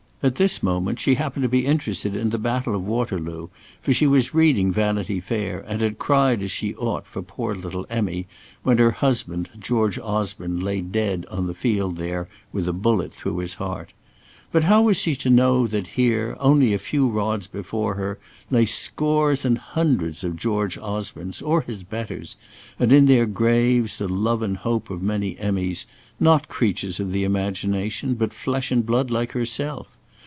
[0.23, 3.47] At this moment, she happened to be interested in the baffle of Waterloo,
[3.81, 7.87] for she was reading "Vanity Fair," and had cried as she ought for poor little
[7.89, 8.27] Emmy,
[8.61, 13.39] when her husband, George Osborne, lay dead on the field there, with a bullet through
[13.39, 13.93] his heart.
[14.51, 18.19] But how was she to know that here, only a few rods before her,
[18.51, 22.35] lay scores and hundreds of George Osbornes, or his betters,
[22.77, 25.87] and in their graves the love and hope of many Emmys,
[26.19, 29.97] not creatures of the imagination, but flesh and blood, like herself?